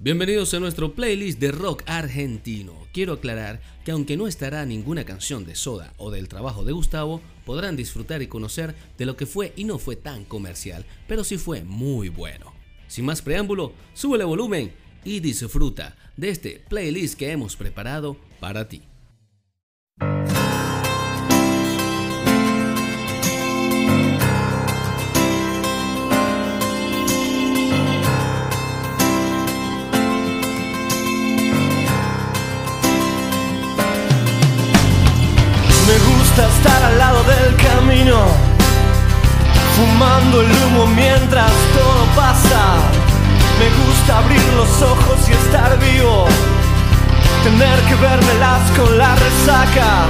[0.00, 2.72] Bienvenidos a nuestro playlist de rock argentino.
[2.92, 7.20] Quiero aclarar que aunque no estará ninguna canción de Soda o del trabajo de Gustavo,
[7.44, 11.36] podrán disfrutar y conocer de lo que fue y no fue tan comercial, pero sí
[11.36, 12.52] fue muy bueno.
[12.86, 14.72] Sin más preámbulo, sube el volumen
[15.02, 18.82] y disfruta de este playlist que hemos preparado para ti.
[39.76, 42.80] Fumando el humo mientras todo pasa.
[43.58, 46.26] Me gusta abrir los ojos y estar vivo,
[47.44, 50.06] tener que vermelas con la resaca.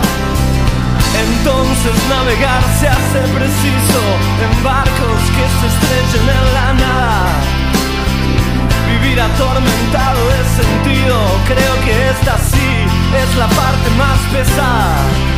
[1.27, 4.01] Entonces navegar se hace preciso
[4.45, 7.27] en barcos que se estrechen en la nada.
[8.91, 12.71] Vivir atormentado de sentido, creo que esta sí
[13.23, 15.38] es la parte más pesada.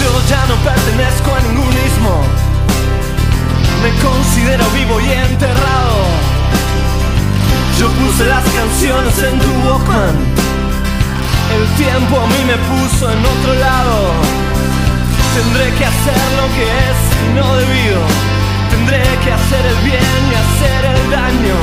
[0.00, 2.22] Yo ya no pertenezco a ningún ismo.
[3.82, 5.98] Me considero vivo y enterrado.
[7.78, 10.16] Yo puse las canciones en tu Walkman.
[11.54, 14.12] El tiempo a mí me puso en otro lado.
[15.34, 18.00] Tendré que hacer lo que es y no debido.
[18.70, 21.58] Tendré que hacer el bien y hacer el daño.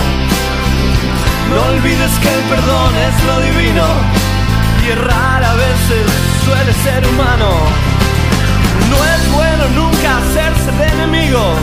[1.51, 3.85] No olvides que el perdón es lo divino.
[4.83, 6.05] Y errar a veces
[6.45, 7.94] suele ser humano.
[8.89, 11.59] No es bueno nunca hacerse de enemigos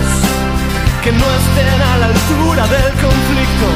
[1.03, 3.69] que no estén a la altura del conflicto,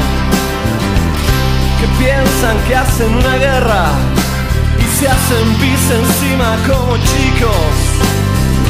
[1.79, 3.85] que piensan que hacen una guerra
[4.79, 7.75] y se hacen pis encima como chicos,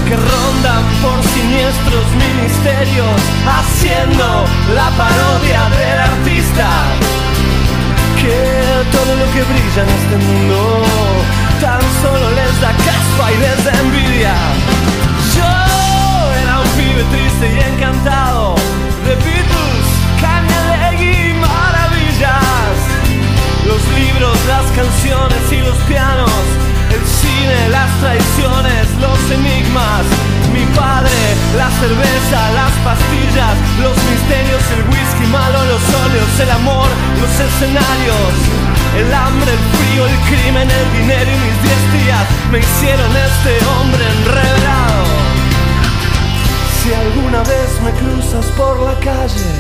[0.08, 6.68] que rondan por siniestros ministerios haciendo la parodia del artista,
[8.20, 8.38] que
[8.92, 11.08] todo lo que brilla en este mundo
[11.62, 14.36] tan solo les da caspa y les da envidia.
[15.36, 15.52] Yo
[16.42, 18.56] era un pibe triste y encantado
[19.06, 19.88] de Beatles,
[20.68, 22.76] Legui y maravillas.
[23.66, 26.42] Los libros, las canciones y los pianos,
[26.96, 30.04] el cine, las traiciones, los enigmas.
[30.54, 31.18] Mi padre,
[31.58, 36.88] la cerveza, las pastillas, los misterios, el whisky malo, los óleos, el amor,
[37.22, 38.67] los escenarios.
[38.96, 43.66] El hambre, el frío, el crimen, el dinero y mis diez días me hicieron este
[43.66, 45.06] hombre enredado.
[46.82, 49.52] Si alguna vez me cruzas por la calle,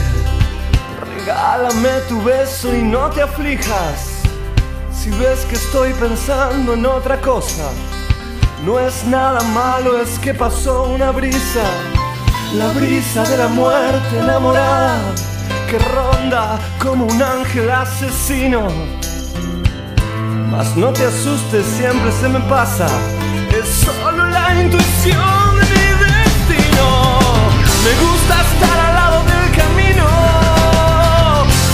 [0.99, 4.21] regálame tu beso y no te aflijas.
[4.91, 7.69] Si ves que estoy pensando en otra cosa,
[8.65, 11.63] no es nada malo, es que pasó una brisa,
[12.55, 14.99] la brisa de la muerte enamorada
[15.69, 18.67] que ronda como un ángel asesino
[20.75, 22.87] no te asustes, siempre se me pasa.
[23.51, 27.19] Es solo la intuición de mi destino.
[27.83, 30.05] Me gusta estar al lado del camino,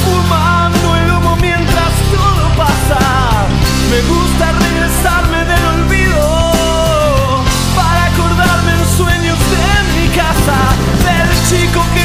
[0.03, 2.99] fumando el humo mientras todo pasa.
[3.89, 7.43] Me gusta regresarme del olvido
[7.75, 10.57] para acordarme en sueños de mi casa,
[11.07, 12.02] del chico que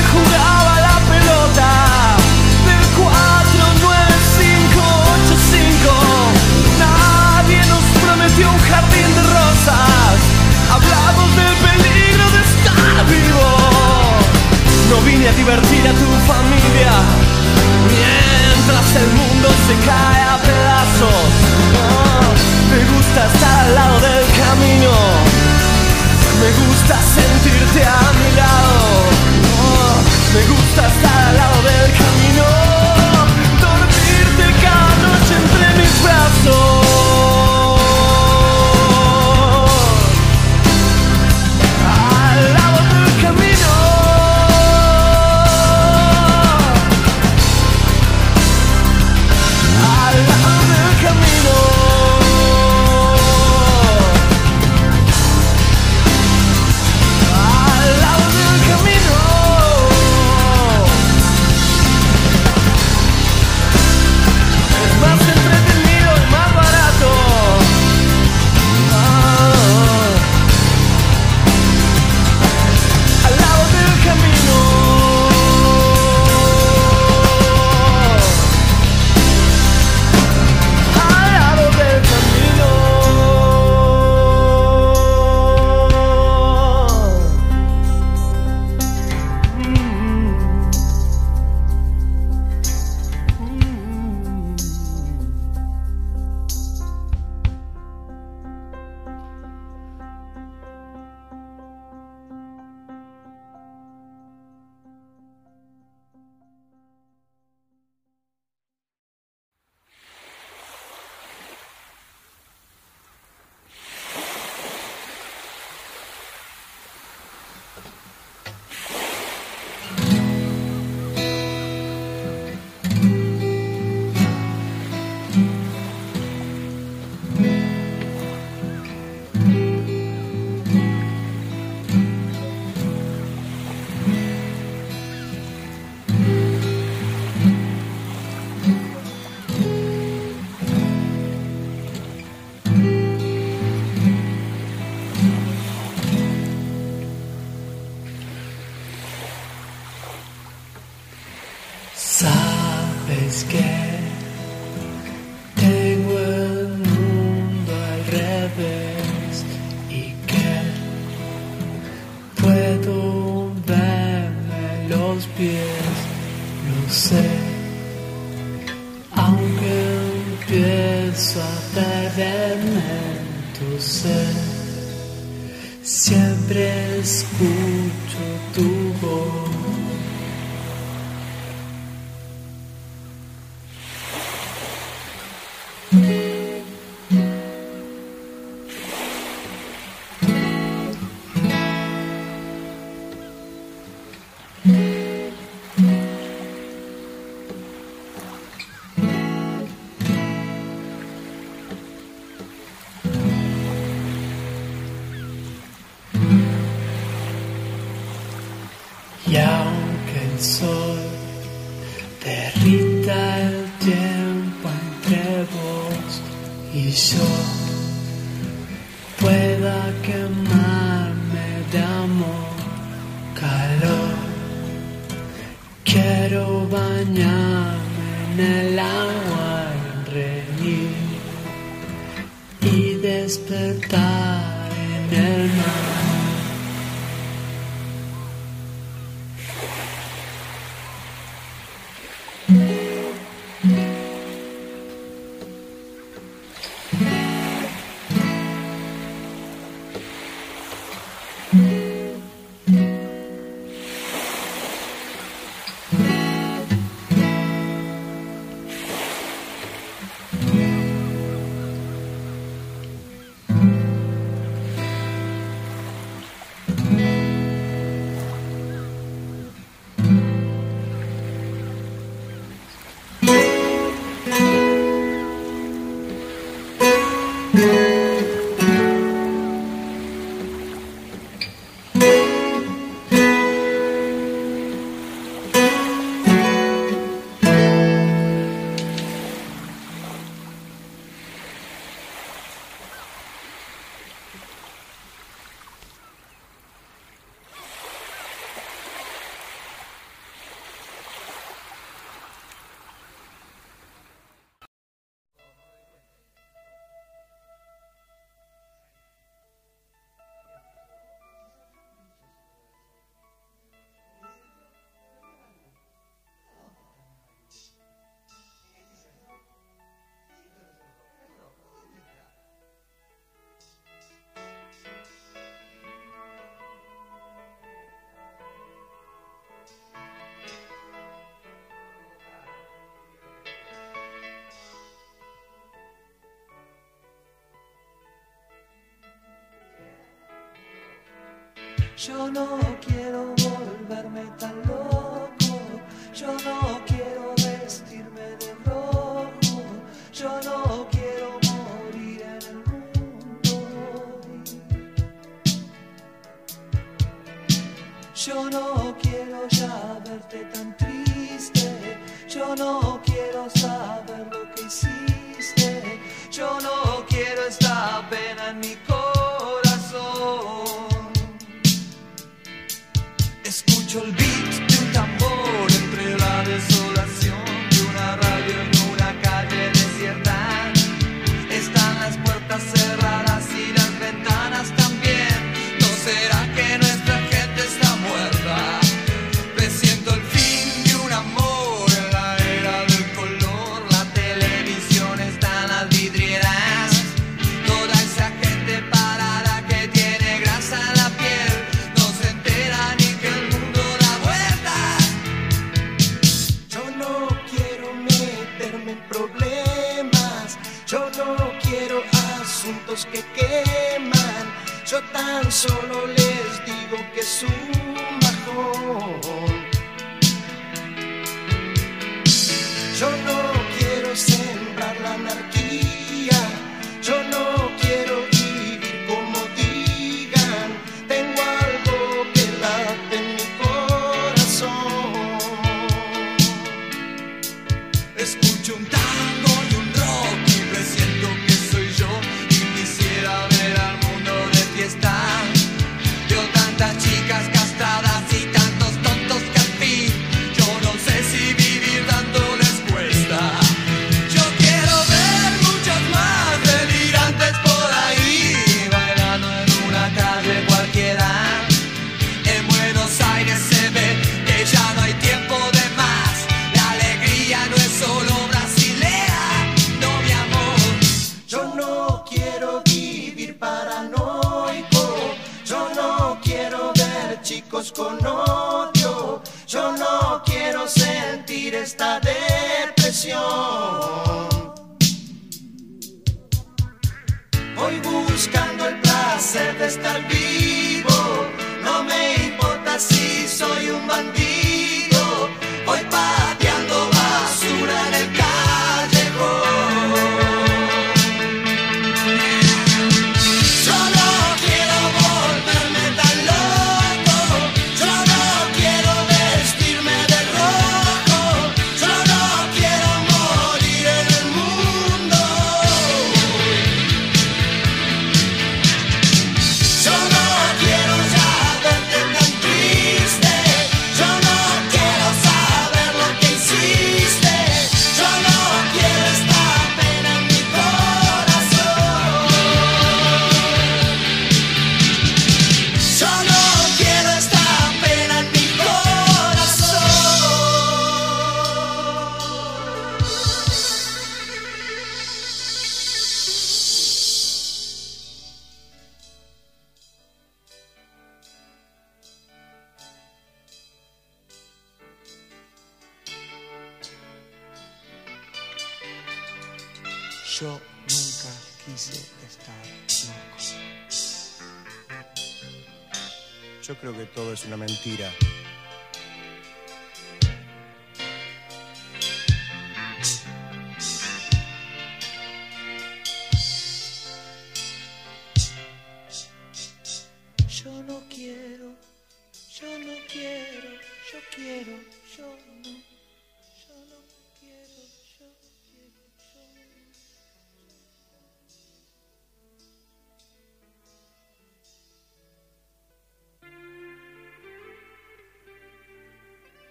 [341.98, 343.34] Yo no quiero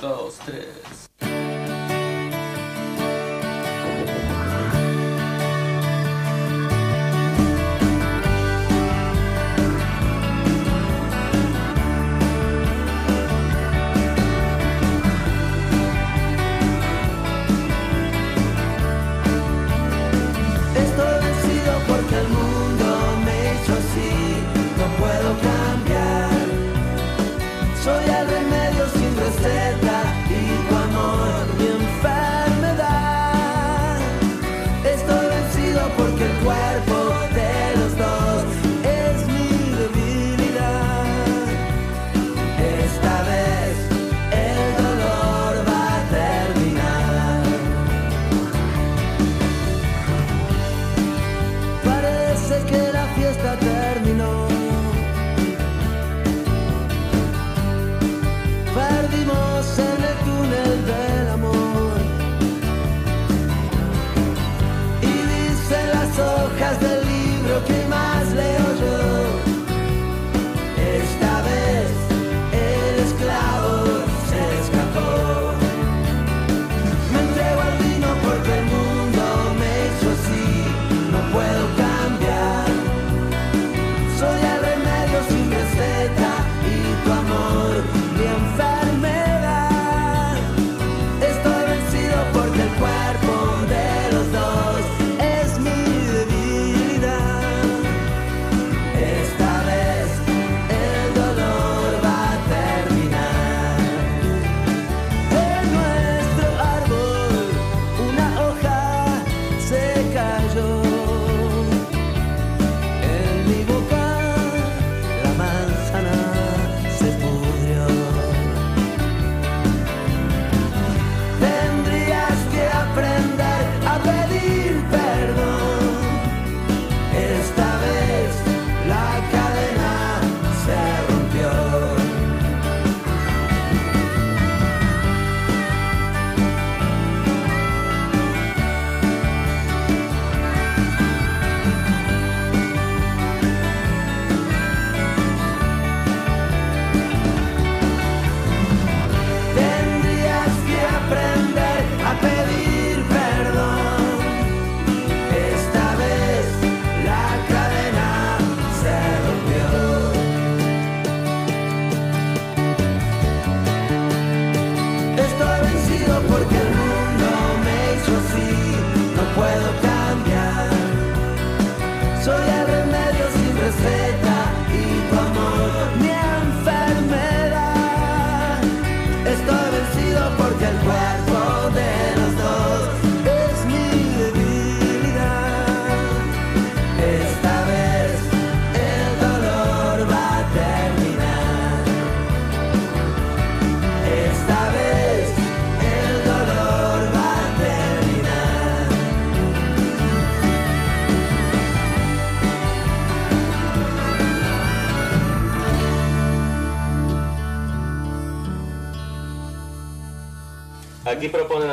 [0.00, 0.66] dos, tres.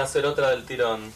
[0.07, 1.11] Hacer otra del tirón.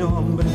[0.00, 0.49] Nombre.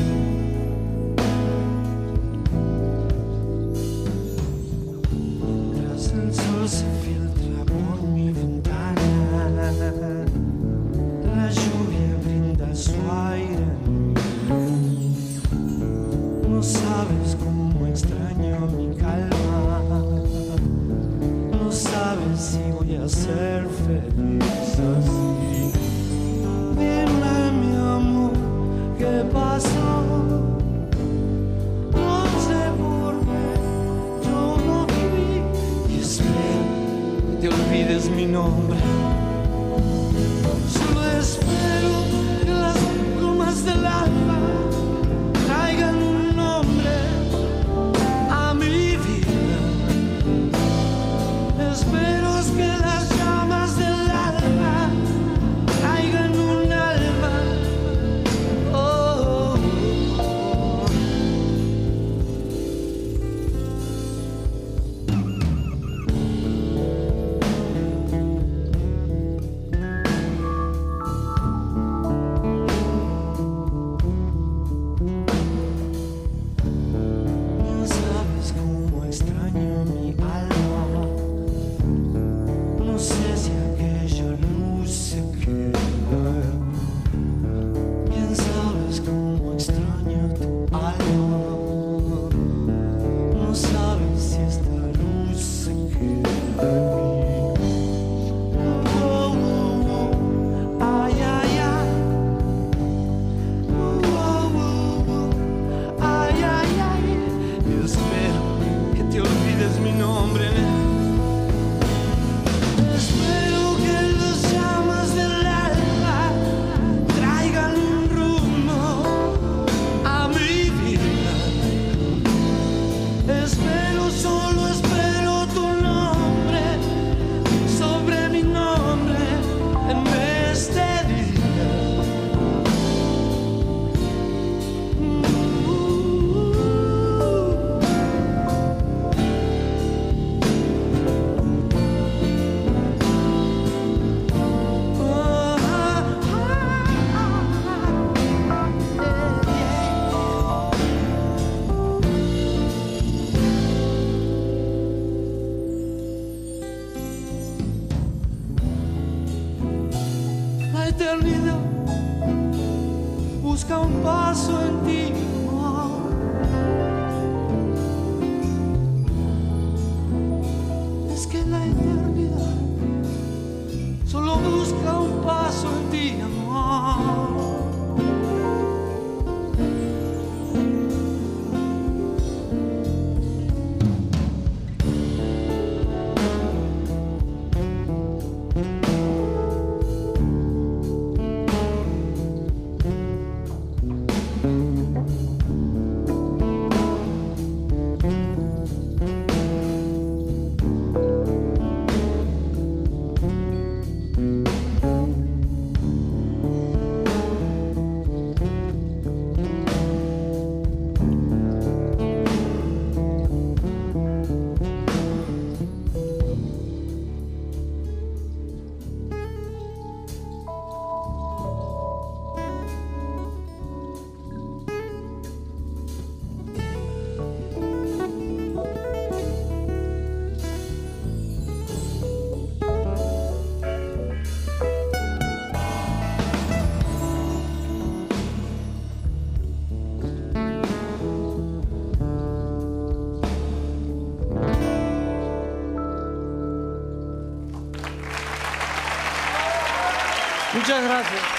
[250.75, 251.34] Muchas gracias.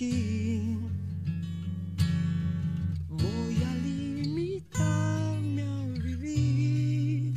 [0.00, 0.08] Voy
[3.62, 7.34] a limitarme a vivir.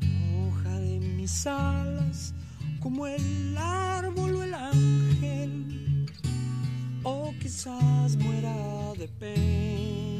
[0.00, 2.32] Mojaré mis alas
[2.80, 6.06] como el árbol o el ángel.
[7.02, 10.15] O quizás muera de pena.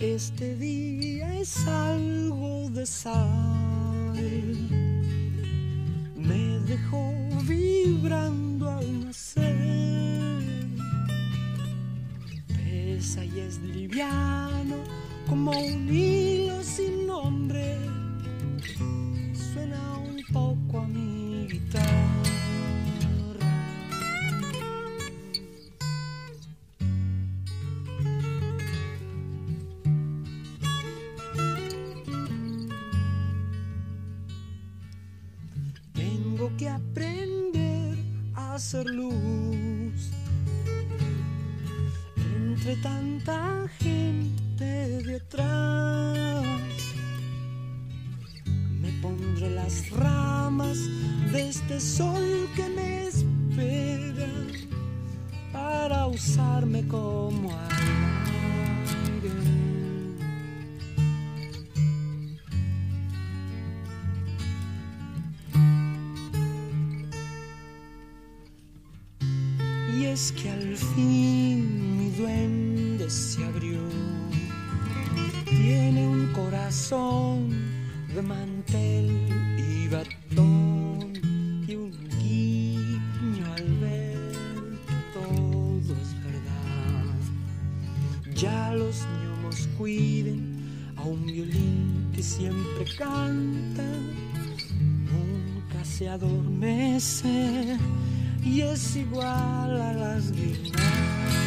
[0.00, 4.16] Este día es algo de sal.
[6.16, 7.12] Me dejó
[7.46, 10.42] vibrando al nacer.
[12.48, 14.76] Pesa y es liviano
[15.28, 16.99] como un hilo sin
[96.00, 97.76] se adormece
[98.42, 101.39] y es igual a las guirnaldas.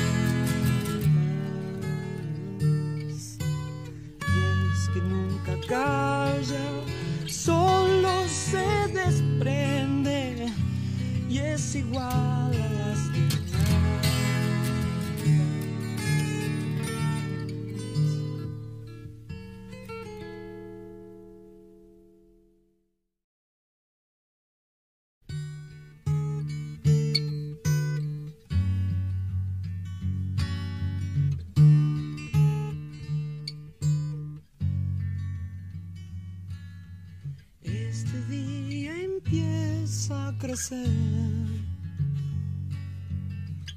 [40.43, 40.89] crecer.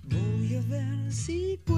[0.02, 1.75] Voy a ver si puedo.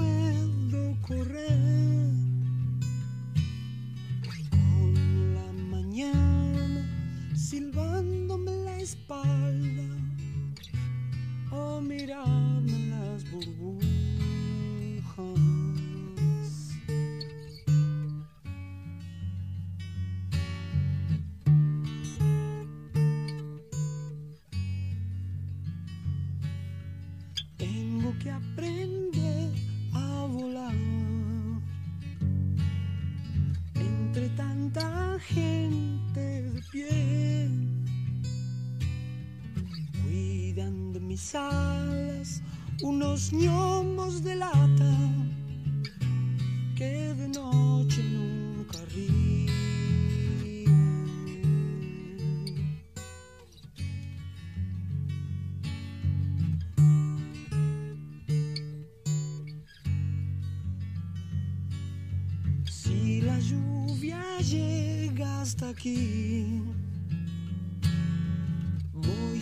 [65.81, 66.67] Voy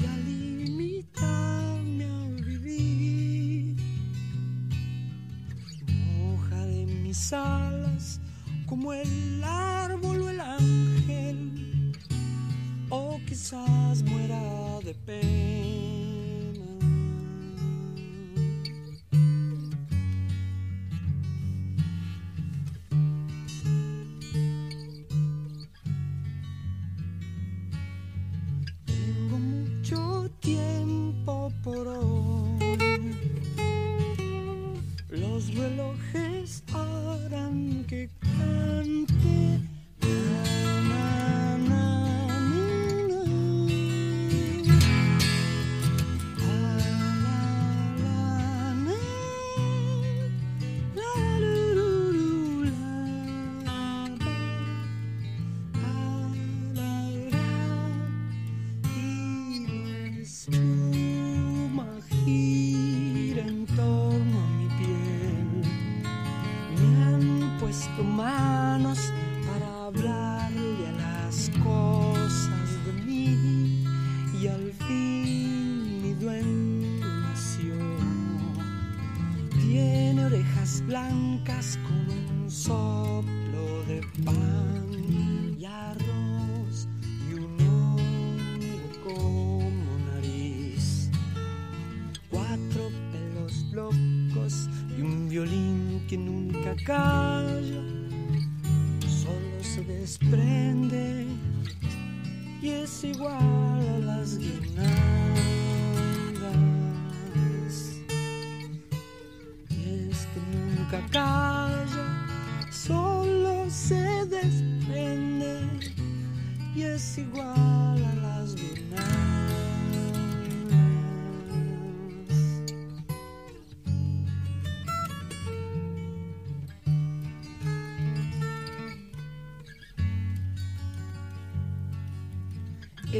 [0.06, 3.76] a limitarme a vivir.
[6.15, 8.21] Mojaré mis alas
[8.67, 9.43] como el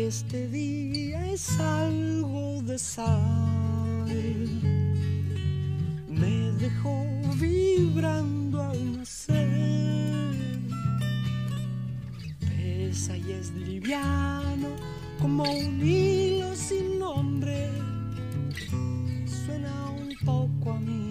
[0.08, 4.08] este día es algo de sal.
[6.08, 7.06] Me dejó
[7.38, 10.34] vibrando al nacer.
[12.40, 14.70] Pesa y es liviano
[15.22, 17.70] como un hilo sin nombre.
[19.46, 21.07] Suena un poco a mí.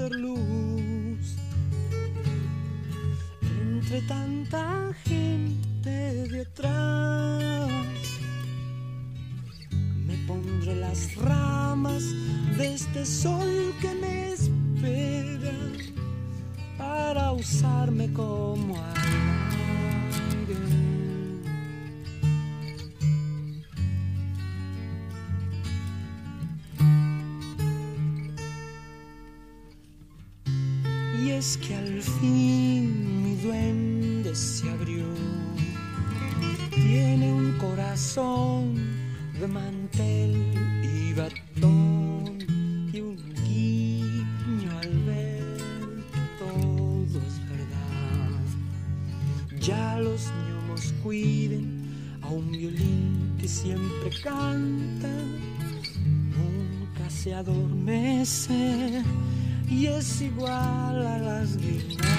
[0.00, 0.29] Sir Lou.
[57.40, 59.02] adormece
[59.66, 62.09] y es igual a las guirnaldas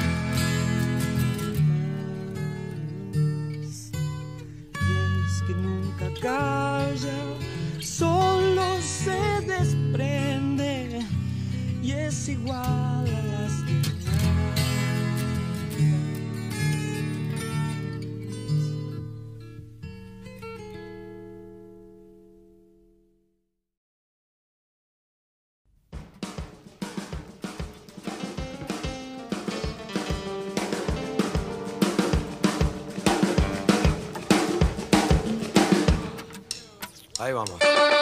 [37.21, 38.00] 会話も。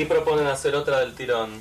[0.00, 1.59] Aquí proponen hacer otra del tirón.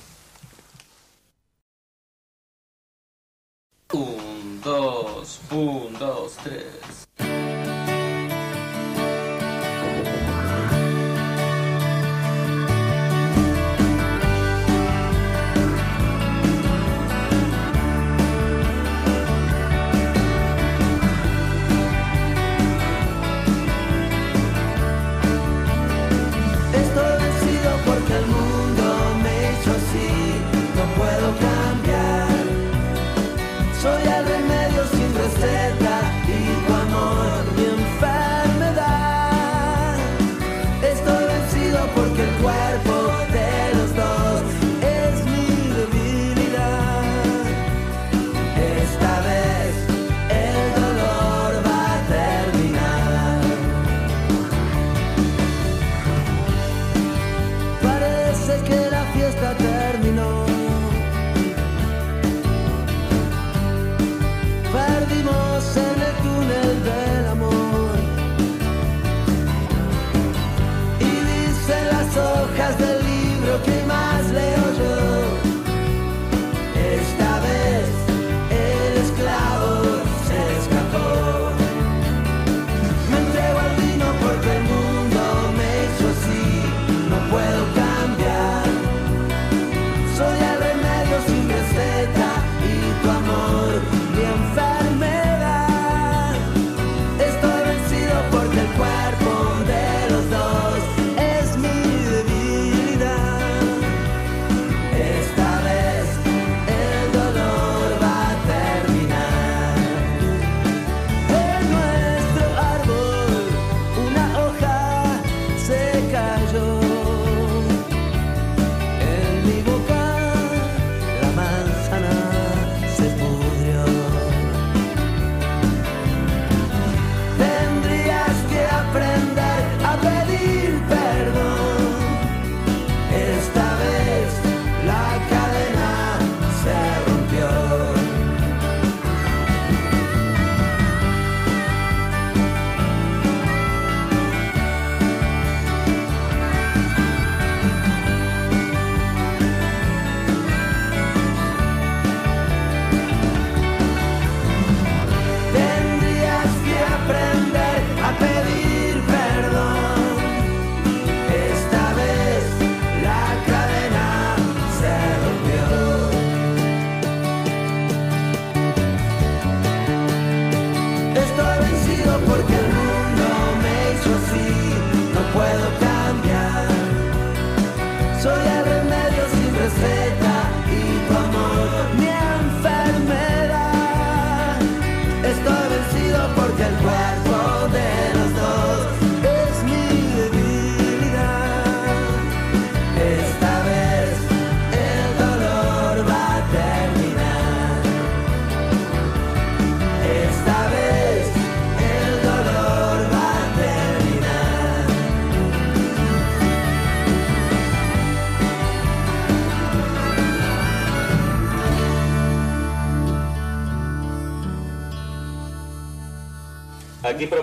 [158.09, 158.58] I pay the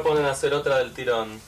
[0.07, 1.41] proponen hacer otra del tirón.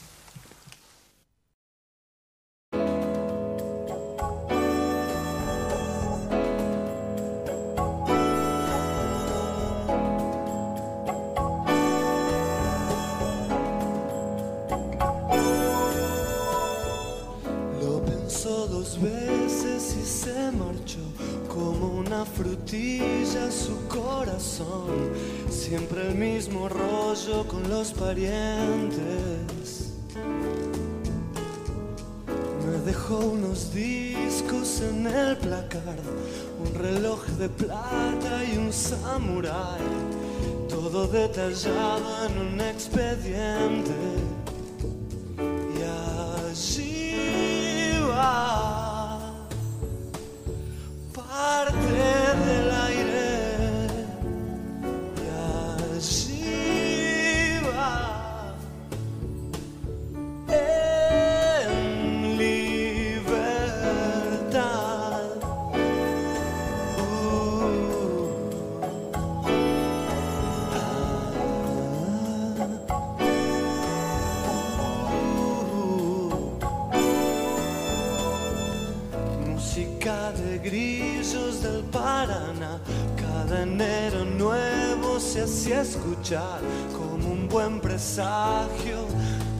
[85.71, 86.61] escuchar
[86.91, 89.05] como un buen presagio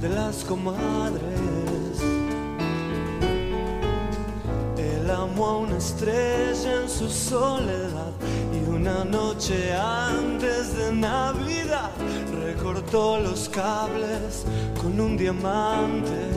[0.01, 1.21] de las comadres.
[4.77, 8.11] Él amó a una estrella en su soledad
[8.53, 11.91] y una noche antes de Navidad
[12.43, 14.45] recortó los cables
[14.81, 16.28] con un diamante.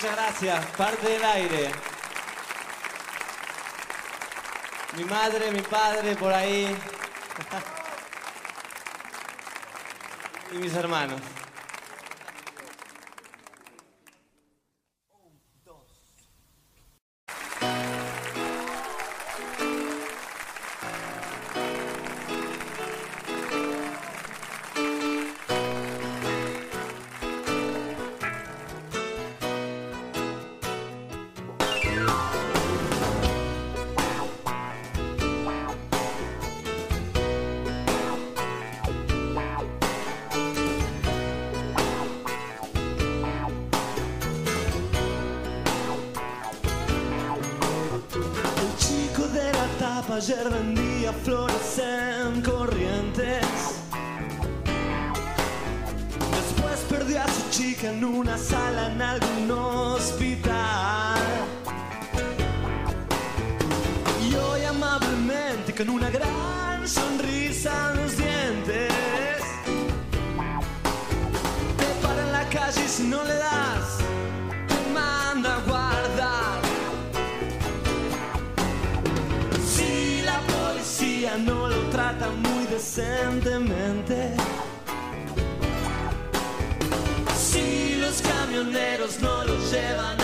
[0.00, 0.64] Muchas gracias.
[0.76, 1.72] Parte del aire.
[4.96, 6.66] Mi madre, mi padre por ahí.
[10.52, 11.20] y mis hermanos.
[50.30, 53.46] Ayer vendía flores en corrientes.
[56.36, 59.37] Después perdí a su chica en una sala en algún
[89.72, 90.17] llevan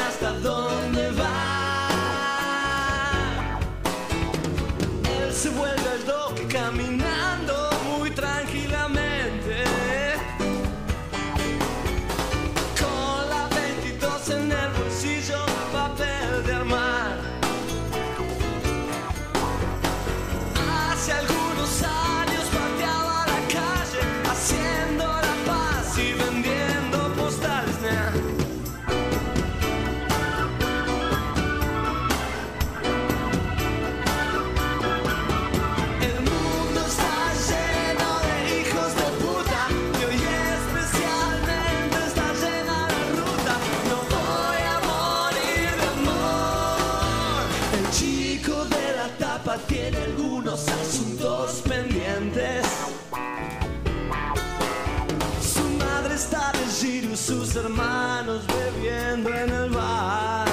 [57.56, 60.48] hermanos bebiendo en el bar.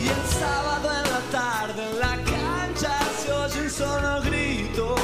[0.00, 5.00] Y el sábado en la tarde en la cancha se oyen solo gritos.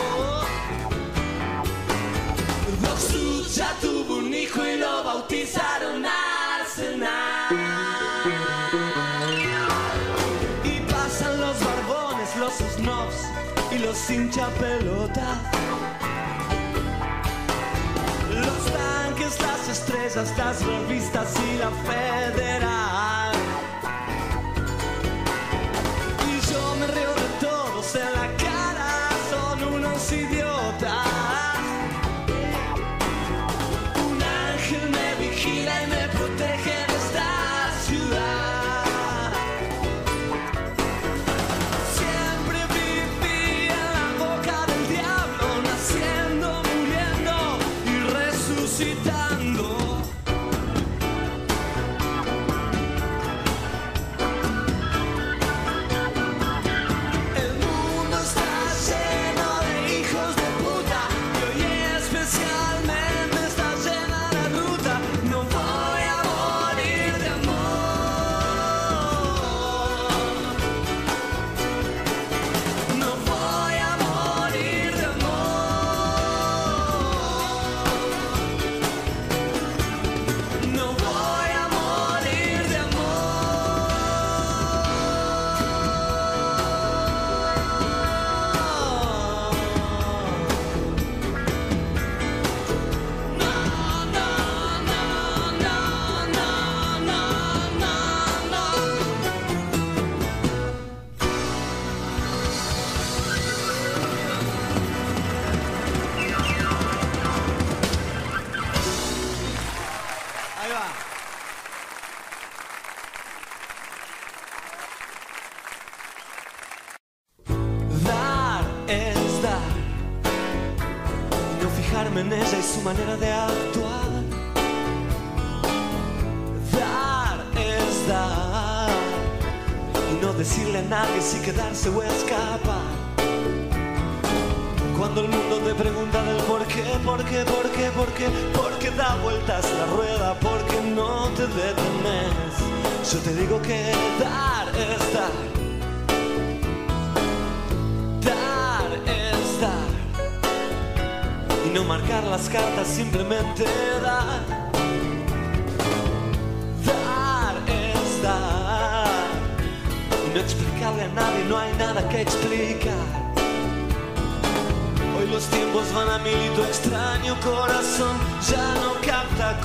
[2.82, 7.56] Voxu ya tuvo un hijo y lo bautizaron Arsenal.
[10.64, 13.26] Y pasan los barbones, los snobs
[13.70, 15.49] y los hinchapelotas.
[19.90, 23.19] estrellas, las revistas y la federal.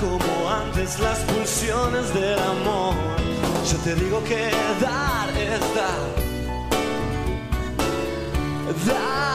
[0.09, 2.95] como antes las pulsiones del amor.
[3.71, 4.51] Yo te digo que
[4.81, 6.25] dar es dar.
[8.85, 9.34] Dar.